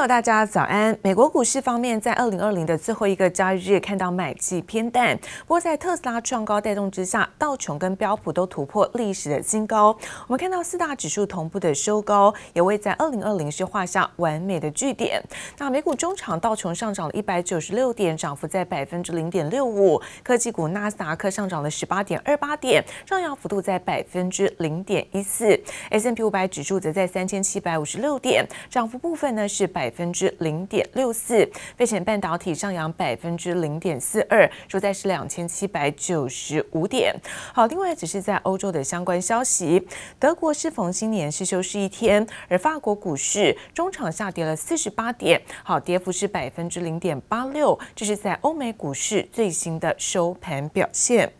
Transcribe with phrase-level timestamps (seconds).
[0.00, 0.98] 友，大家早安。
[1.02, 5.14] 美国股市方面，在二零二零的最后一个交易日，看到买气偏淡。
[5.46, 9.88] 不过，在特斯拉创高带动之下，道琼跟标普都突破历史的新高。
[10.26, 15.22] 我们看到四大指数同步的收高，也为在二零二零是画下完美的句点。
[15.58, 20.00] 那美股中场，道琼上涨了一百九十六点，涨幅在百分之零点六五。
[20.22, 25.60] 科技股纳斯达克上涨了十八点二八点，上扬幅度在百分之零点一四。
[25.90, 31.44] S&P 五百指数则在三千七百五十六点，涨幅部分呢是百分之零点六四，
[31.76, 37.14] 费城半导体上扬百分之零点四二，收在是两千七百九十五点。
[37.52, 39.86] 好，另外只是在欧洲的相关消息，
[40.18, 51.30] 德国适逢新年是休市一天，而法国股市中场下跌了四十八点，好，跌幅是百分之零点八六，这是在欧美股市最新的收盘表现。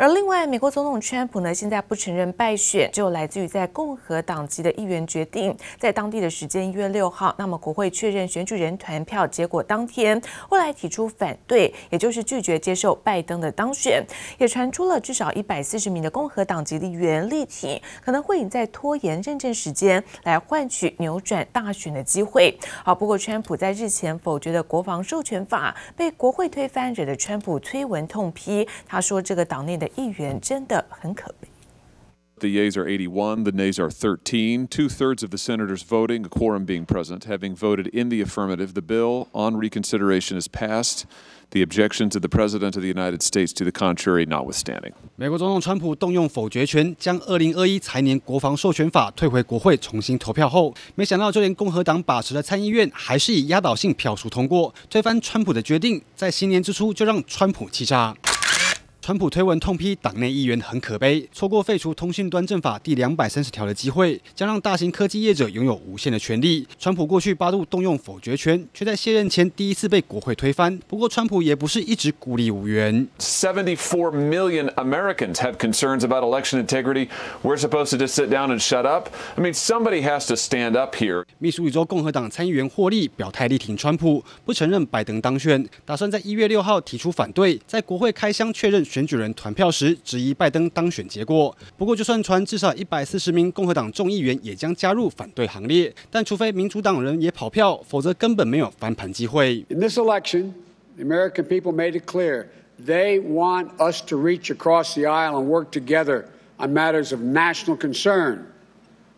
[0.00, 14.00] 而另外，美国总统川普呢，现在不承认败选，就来自于在共和党籍的议员决定，在当地的时间一月六号，那么国会确认选举人团票结果当天，后来提出反对，也就是拒绝接受拜登的当选，
[14.38, 22.56] 也传出了至少一百四十名的共和党籍的议员力挺，可能会以在拖延认证时间来换取扭转大选的机会。
[22.84, 29.87] 好，不过川普在日前否决的国防授权法被国会推翻，惹得川普推文痛批，他说这个党内的。
[29.96, 31.48] 议员真的很可悲。
[32.40, 34.68] The yeas are 81, the nays are 13.
[34.68, 38.74] Two thirds of the senators voting, a quorum being present, having voted in the affirmative.
[38.74, 41.02] The bill on reconsideration is passed.
[41.50, 44.92] The objections of the President of the United States to the contrary notwithstanding.
[45.16, 58.14] 美国总统川普动用否决权，将2021财年国防授权法退回国会重新投票后，没想到就连共和党把持的参议院还是以压倒性票数通过，推翻川普的决定，在新年之初就让川普气炸。
[59.08, 66.68] 川普推文痛批党内议员很可悲，错过废除通讯端正法第两百三十条的机会，将让大型科技业者拥有无限的权利。
[66.78, 70.78] 川普过去八度动用否决权，却在卸任前第一次被国会推翻。
[70.86, 73.08] 不过，川普也不是一直孤立无援。
[73.18, 77.08] Seventy-four million Americans have concerns about election integrity.
[77.42, 79.08] We're supposed to just sit down and shut up.
[79.36, 81.24] I mean, somebody has to stand up here.
[81.38, 99.64] 密苏里州共和党参议员霍利表态力挺川普，不承认拜登当选，打算在一月六号提出反对，在国会开箱确认选举人团票时质疑拜登当选结果，不过就算传至少一百四十名共和党众议员也将加入反对行列，但除非民主党人也跑票，否则根本没有翻盘机会。
[99.68, 100.50] In this election,
[100.96, 102.46] the American people made it clear
[102.84, 106.24] they want us to reach across the aisle and work together
[106.56, 108.38] on matters of national concern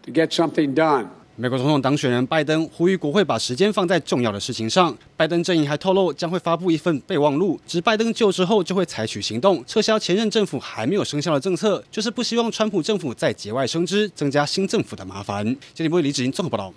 [0.03, 1.07] to get something done.
[1.41, 4.95] 美国总统当选人拜登呼吁国会把时间放在重要的事情上。
[5.17, 15.57] 拜登阵营还透露将会发布一份备忘录，指拜登就职后就会采取行动，撤销前任政府还没有生效的政策，就是不希望川普政府再节外生枝，增加新政府的麻烦。
[15.75, 16.75] 这里为李子英综合报道。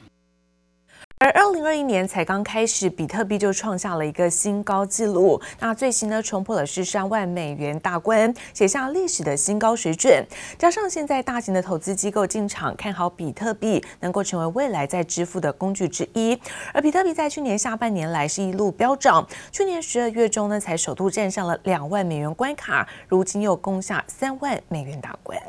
[1.23, 5.41] 而二零二一年才刚开始，比特币就创下了一个新高纪录。
[5.57, 10.21] 那最新呢，冲破了十三万美元大关，写下历史的新高水准。
[10.59, 16.37] 加上现在大型的投资机构进场，看好比特币能够成为未来在支付的工具之一。
[16.73, 25.39] 而比特币在去年下半年来是一路飙涨，去年十二月中呢，才首度站上了两万美元关卡，如今又攻下三万美元大关。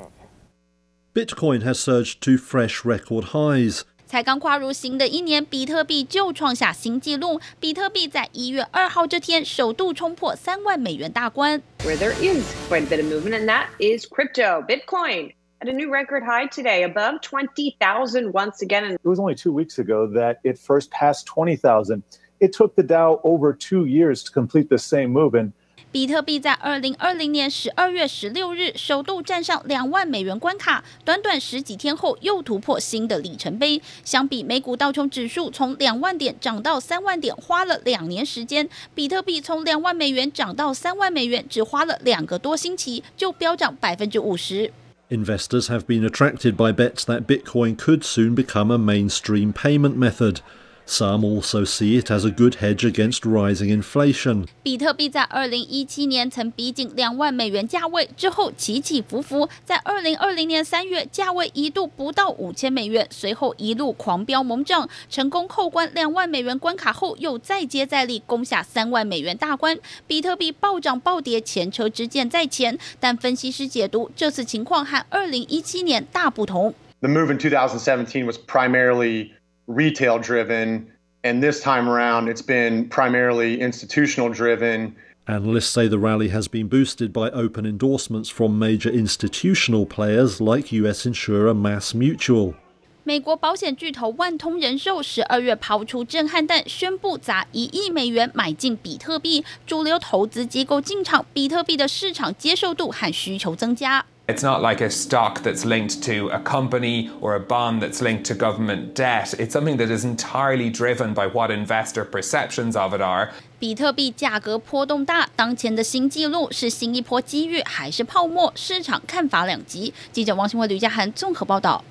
[1.13, 3.83] Bitcoin has surged to fresh record highs.
[4.06, 7.40] 才刚跨入新的一年，比特币就创下新纪录。
[7.60, 11.62] 比特币在一月二号这天首度冲破三万美元大关。
[11.80, 15.90] Where there is quite a bit of movement, and that is crypto, Bitcoin at a new
[15.92, 18.94] record high today, above 20,000 once again.
[18.94, 22.02] It was only two weeks ago that it first passed 20,000.
[22.40, 25.36] It took the Dow over two years to complete the same move.
[25.36, 25.52] And
[25.95, 33.81] 比特币在二零二零年十二月十六日首度站上两万美元关卡，短短十几天后又突破新的里程碑。
[34.05, 44.73] 相比美股道琼指数从两万点涨到三万点花了两年时间，比特币从两万美元涨到三万美元只花了两个多星期就飙涨百分之五十。
[45.11, 50.39] Investors have been attracted by bets that Bitcoin could soon become a mainstream payment method.
[50.87, 54.47] Some also see it as a good hedge against rising inflation.
[54.63, 69.79] 比特币在二零一七年曾逼近两万美元价位，之后起起伏伏，在二零二零年三月价位一度不到五千美元，随后一路狂飙猛涨，成功扣关两万美元关卡后，又再接再厉，攻下三万美元大关。
[70.07, 76.75] 比特币暴涨暴跌，前车之鉴在前，但分析师解读这次情况和二零一七年大不同。
[77.01, 79.31] The move in 2017 was primarily
[79.68, 80.88] retail driven,
[81.24, 84.94] and this time around it's been primarily institutional driven.
[85.26, 90.72] Analysts say the rally has been boosted by open endorsements from major institutional players like
[90.72, 92.56] US insurer MassMutual.
[93.04, 104.06] 美国保险巨头万通人寿十二月抛出震撼弹，宣布砸一亿美元买进比特币，主流投资机构进场，比特币的市场接受度和需求增加。
[104.28, 108.26] It's not like a stock that's linked to a company or a bond that's linked
[108.26, 109.34] to government debt.
[109.40, 113.30] It's something that is entirely driven by what investor perceptions of it are.
[113.58, 118.54] 比特币价格波动大，当前的新纪录是新一波机遇还是泡沫？
[118.56, 119.92] 市场看法两极。
[120.12, 121.84] 记者王新伟、吕家涵综合报道。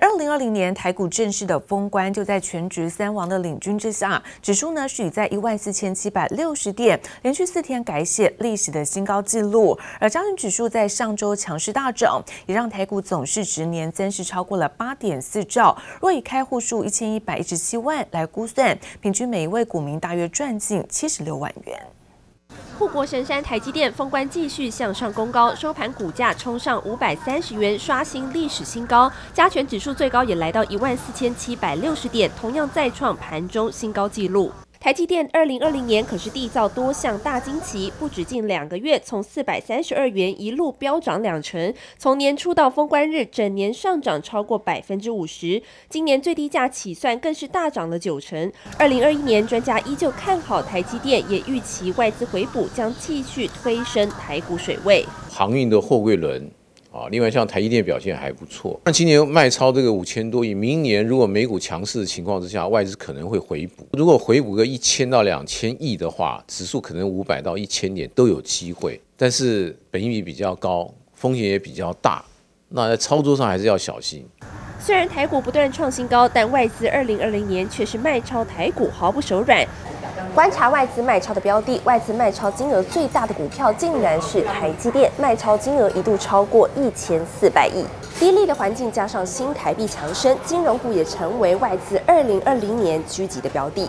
[0.00, 9.78] 二零二零年台股正式的封关，就在权值三王的领军之下，指数呢是以在一万四千七百六十点，连续四天改写历史的新高纪录。
[10.00, 15.76] 而加权指数在上周强势大涨，也让台股总市值年增是超过了八点四兆。
[16.00, 21.78] 若以开户数一千一百一十七万来估算，平均每一位股民大约赚近七十六万元。
[22.78, 29.10] 护国神山台积电封关继续向上攻高，收盘股价冲上五百三十元，刷新历史新高。
[29.32, 34.50] 加权指数最高也来到一万四千七百六十点，同样再创盘中新高纪录。
[34.84, 45.62] 台积电二零二零年可是缔造多项大惊奇，不止近两个月从四百三十二元一路飙涨两成，从年初到封关日，整年上涨超过百分之五十。
[45.88, 48.52] 今年最低价起算更是大涨了九成。
[48.78, 55.02] 二零二一年，专家依旧看好台积电，也预期外资回补将继续推升台股水位。
[55.30, 56.50] 航运的货柜轮。
[56.94, 63.84] 啊，另外像台积电表现还不错，那今年卖超这个五千多亿，明年如果美股强势的情况之下，外资可能会回补。
[63.94, 69.00] 如果回补个一千到两千亿的话，指数可能五百到一千点都有机会。
[69.16, 72.24] 但是本益比比较高，风险也比较大，
[72.68, 74.24] 那在操作上还是要小心。
[74.78, 79.66] 虽然台股不断创新高，但外资二零二零年却是卖超台股，毫不手软。
[80.34, 87.84] 观察外资卖超的标的，外资卖超金额最大的股票竟然是台积电，卖超金额一度超过一千四百亿。
[88.18, 93.88] 低利的环境加上新台币强升，金融股也成为外资二零二零年狙击的标的。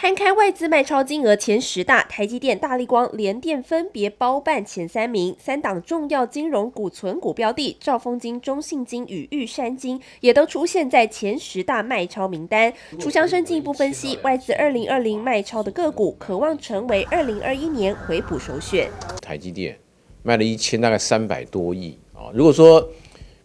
[0.00, 5.34] 摊开外资卖超金额前十大，台积电、大力光、联电分别包办前三名。
[5.40, 12.72] 三档重要金融股存股标的，兆丰金、中信金与玉山金也都出现在前十大卖超名单。
[13.00, 18.88] 楚强生进一步分析，外资二零二零卖超的个股，渴望成为二零二一年回补首选。
[19.20, 19.76] 台积电
[20.22, 22.88] 卖了一千大概三百多亿啊，如果说。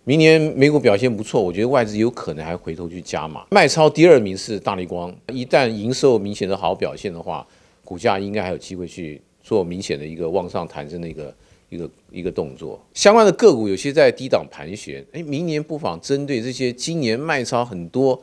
[0.06, 3.46] 明年美股表现不错，我觉得外资有可能还回头去加码。
[3.52, 7.48] 卖超第二名是大立光，一旦营收明显的好表现的话，
[7.86, 11.34] 股价应该还有机会去做明显的一个往上弹升的一个
[11.70, 12.78] 一个一个动作。
[12.94, 18.22] 相关的个股有些在低档盘旋，诶，明年不妨针对这些今年卖超很多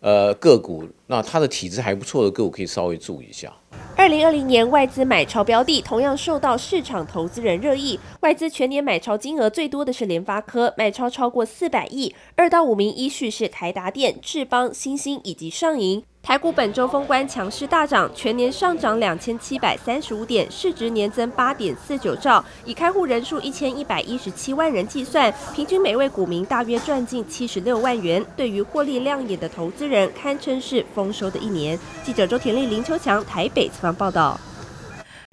[0.00, 3.52] 呃个股，那它的体质还不错的个股，可以稍微注意一下。
[3.94, 16.02] 二零二零年外资买超标的同样受到市场投资人热议，外资全年买超金额最多的是联发科，买超超过四百亿，二到五名依序是台达电、智邦、新兴以及上银。
[16.22, 28.24] 台股本周封关强势大涨，全年上涨两千七百三十五点，市值年增八点四九兆，以开户人数一千一百一十七万人计算，平均每位股民大约赚近七十六万元。
[28.36, 31.76] 对于获利亮眼的投资人，堪称是丰收的一年。
[32.04, 34.38] 记者周田丽、林秋强台北采访报道。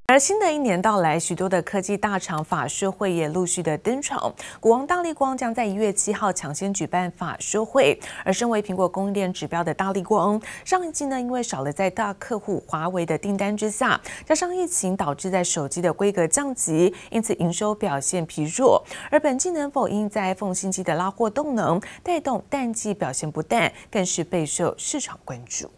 [0.10, 4.34] 而新的一年到来，许多的科技大厂法说会也陆续的登场。
[4.60, 7.96] 股王大立光将在一月七号抢先举办法说会。
[8.26, 18.84] 而身为苹果供应链指标的大立光，上一季呢，因为少了在大客户华为的订单之下，加上疫情导致在手机的规格降级，因此营收表现疲弱。
[19.12, 25.70] 而本季能否因在 iPhone 新机的拉货动能带动淡季表现不淡，更是备受市场关注。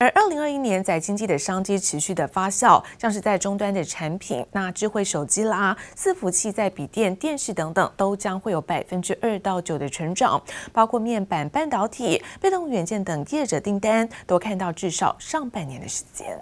[0.00, 10.40] 而二零二一年在经济的商机持续的发酵，像是在终端的产品，那智慧手机啦、伺服器在笔电、电视等等，都将会有百分之二到九的成长，
[10.72, 16.40] 包括面板、半导体、被动元件等业者订单，都看到至少上半年的时间。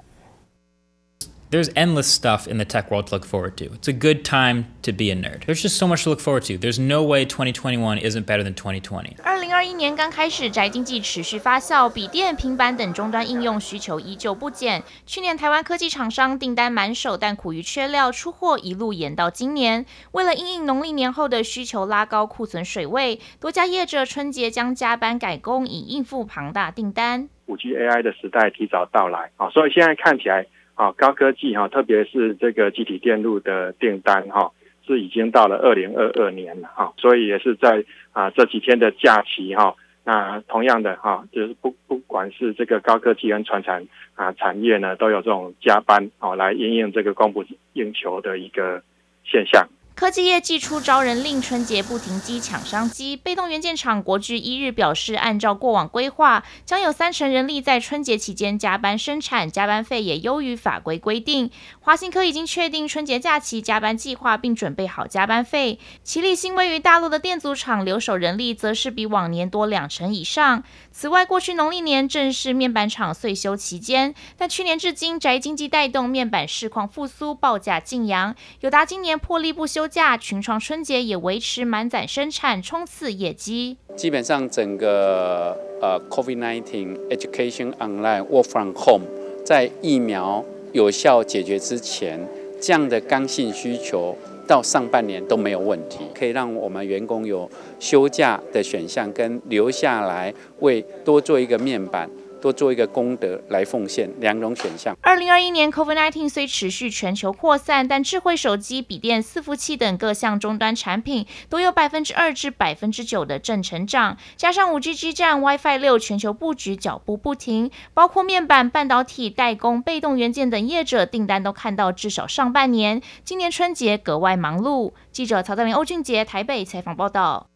[1.48, 3.66] There's endless stuff in the tech world to look forward to.
[3.66, 5.44] It's a good time to be a nerd.
[5.46, 6.58] There's just so much to look forward to.
[6.58, 9.22] There's no way 2021 isn't better than 2020.
[9.22, 14.82] 二零二一年刚开始，宅经济持续发酵，笔电、平板等终端应用需求依旧不减。
[15.06, 19.86] 去年台湾科技厂商订单满手，但苦于缺料，出货一路延到今年。
[20.10, 27.28] 为了应应农历年后的需求拉高库存水位，多家业者春节将加班改工，以应付庞大订单。
[27.46, 30.44] 五 G AI 的时代提早到来啊，所以现在看起来。
[30.76, 34.52] 啊，高科技哈，特别是这个集体电路的订单哈，
[34.86, 47.42] 是已经到了二零二二年了哈，所以也是在啊这几天的假期哈，那同样的哈，就是不不管是这个高科技跟传产啊产业呢，都有这种加班啊来应应这个供不
[47.72, 48.82] 应求的一个
[49.24, 49.66] 现象。
[49.96, 53.16] 科技业祭出招人令，春节不停机抢商机。
[53.16, 61.50] 被动元件厂国巨一日表示，按照过往规划，将有三成人力在春节期间加班生产，加班费也优于法规规定。
[61.80, 65.78] 华新科已经确定春节假期加班计划，并准备好加班费。
[66.04, 70.62] 奇力新位于大陆的电阻厂留守人力，则是比往年多两成以上。
[70.92, 78.36] 此外，过去农历年正是面板厂岁休期间，但去年至今宅经济带动面板市况复苏，报价劲扬。
[78.60, 83.76] 友达今年破例不休假，群创春节也维持满载生产，冲刺业绩。
[83.94, 89.06] 基本上，整个呃，COVID-19 education online work from home，
[89.44, 92.20] 在疫苗有效解决之前，
[92.60, 94.16] 这样的刚性需求
[94.46, 97.50] 到上半年都没有问题，可以让我们员工有
[97.80, 102.08] 休假的选项，跟留下来为多做一个面板。
[102.46, 104.96] 多做一个功德来奉献，两种选项。
[105.02, 114.16] 二零二一年，COVID-19 虽持续全球扩散，但智慧手机、笔电、伺服器等各项终端产品都有百分之二至百分之九的正成长。
[114.36, 123.02] 加上五 G 基站、WiFi 六全球布局脚步不停，包括面板、半导体、代工、被动元件等业者订单都看到至少上半年。
[123.24, 124.92] 今年春节格外忙碌。
[125.10, 127.48] 记者曹德林、欧俊杰台北采访报道。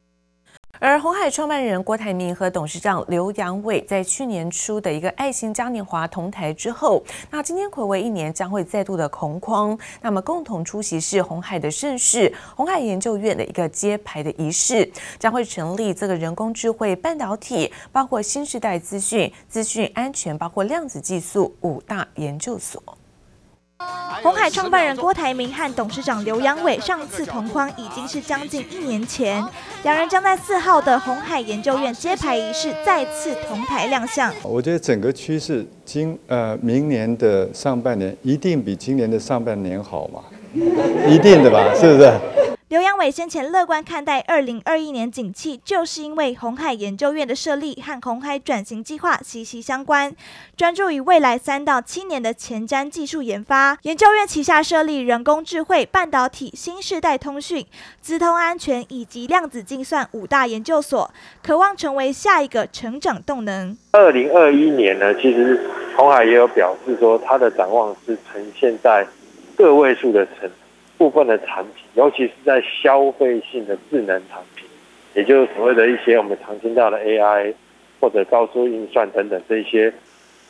[0.82, 22.82] 而鸿海创办人郭台铭和董事长刘扬伟在去年初的一个爱心嘉年华同台之后，那今天睽违一年将会再度的同框，那么共同出席是鸿海的盛事，鸿海研究院的一个揭牌的仪式，将会成立这个人工智慧、半导体，包括新时代资讯、资讯安全，包括量子技术五大研究所。
[24.22, 29.42] 鸿海创办人郭台铭和董事长刘阳伟上次同框已经是将近一年前，
[29.82, 34.30] 两人将在四号的红海研究院揭牌仪式再次同台亮相。
[34.42, 40.20] 我觉得整个趋势今呃明年的上半年一定比今年的上半年好嘛，
[41.08, 42.12] 一定的吧，是不是？
[42.70, 50.14] 刘扬伟先前乐观看待二零二一年景气，就是因为红海研究院的设立和红海转型计划息息相关，
[50.56, 53.76] 专注于未来三到七年的前瞻技术研发。
[53.82, 57.66] 研究院旗下设立人工智慧、半导体、新世代通讯、
[58.00, 61.10] 资通安全以及量子计算五大研究所，
[61.42, 63.76] 渴望成为下一个成长动能。
[63.90, 65.60] 二零二一年呢，其实
[65.96, 69.04] 红海也有表示说，它的展望是呈现在
[69.56, 70.48] 个位数的成
[71.00, 74.68] 部分的产品，尤其是在消费性的智能产品，
[75.14, 77.54] 也就是所谓的一些我们常听到的 AI
[77.98, 79.90] 或者高速运算等等这些。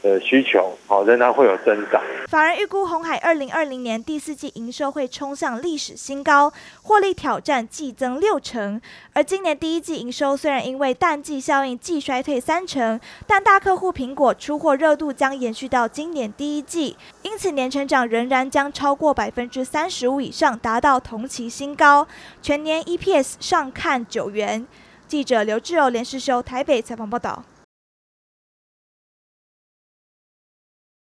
[0.02, 2.00] 的需求好，仍然会有增长。
[2.28, 6.52] 法人预估鸿海二零二零年第四季营收会冲向历史新高，
[6.82, 8.80] 获利挑战季增六成。
[9.12, 22.06] 而今年第一季营收虽然因为淡季效应季衰退三成，但大客户苹果出货热度将延续到今年第一季，因此年成长仍然将超过百分之三十五以上，达到同期新高。
[22.40, 24.66] 全年 EPS 上看九元。
[25.08, 27.42] 记者刘志柔、连世修台北采访报道。